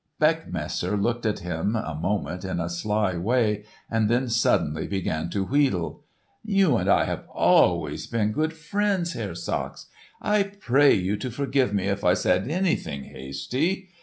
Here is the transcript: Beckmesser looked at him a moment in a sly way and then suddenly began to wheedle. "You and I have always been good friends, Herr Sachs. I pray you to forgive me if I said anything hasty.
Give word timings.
Beckmesser 0.19 0.97
looked 0.99 1.27
at 1.27 1.41
him 1.41 1.75
a 1.75 1.93
moment 1.93 2.43
in 2.43 2.59
a 2.59 2.71
sly 2.71 3.15
way 3.17 3.65
and 3.87 4.09
then 4.09 4.27
suddenly 4.29 4.87
began 4.87 5.29
to 5.29 5.43
wheedle. 5.45 6.01
"You 6.43 6.75
and 6.77 6.89
I 6.89 7.03
have 7.05 7.25
always 7.29 8.07
been 8.07 8.31
good 8.31 8.51
friends, 8.53 9.13
Herr 9.13 9.35
Sachs. 9.35 9.85
I 10.19 10.41
pray 10.41 10.95
you 10.95 11.17
to 11.17 11.29
forgive 11.29 11.71
me 11.71 11.83
if 11.85 12.03
I 12.03 12.15
said 12.15 12.49
anything 12.49 13.03
hasty. 13.03 13.89